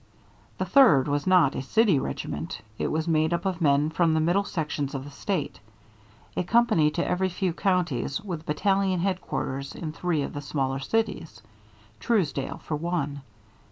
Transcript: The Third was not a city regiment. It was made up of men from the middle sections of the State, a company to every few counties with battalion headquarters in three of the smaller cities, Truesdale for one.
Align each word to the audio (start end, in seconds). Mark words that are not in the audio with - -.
The 0.57 0.65
Third 0.65 1.07
was 1.07 1.27
not 1.27 1.53
a 1.53 1.61
city 1.61 1.99
regiment. 1.99 2.59
It 2.79 2.87
was 2.87 3.07
made 3.07 3.33
up 3.35 3.45
of 3.45 3.61
men 3.61 3.91
from 3.91 4.15
the 4.15 4.19
middle 4.19 4.43
sections 4.43 4.95
of 4.95 5.03
the 5.03 5.11
State, 5.11 5.59
a 6.35 6.41
company 6.43 6.89
to 6.89 7.07
every 7.07 7.29
few 7.29 7.53
counties 7.53 8.19
with 8.19 8.47
battalion 8.47 9.01
headquarters 9.01 9.75
in 9.75 9.91
three 9.93 10.23
of 10.23 10.33
the 10.33 10.41
smaller 10.41 10.79
cities, 10.79 11.43
Truesdale 11.99 12.57
for 12.63 12.75
one. 12.77 13.21